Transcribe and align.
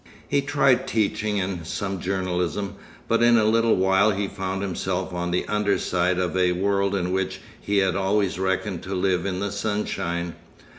He 0.27 0.41
tried 0.41 0.87
teaching 0.87 1.39
and 1.39 1.67
some 1.67 1.99
journalism, 1.99 2.73
but 3.07 3.21
in 3.21 3.37
a 3.37 3.43
little 3.45 3.75
while 3.75 4.09
he 4.09 4.27
found 4.27 4.63
himself 4.63 5.13
on 5.13 5.29
the 5.29 5.47
underside 5.47 6.17
of 6.17 6.35
a 6.35 6.53
world 6.53 6.95
in 6.95 7.11
which 7.11 7.39
he 7.59 7.77
had 7.77 7.95
always 7.95 8.39
reckoned 8.39 8.81
to 8.81 8.95
live 8.95 9.27
in 9.27 9.39
the 9.41 9.51
sunshine. 9.51 10.33